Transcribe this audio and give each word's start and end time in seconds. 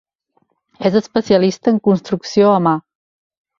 És 0.89 0.97
especialista 1.01 1.71
en 1.75 1.79
construcció 1.91 2.51
a 2.57 2.59
mà. 2.71 2.75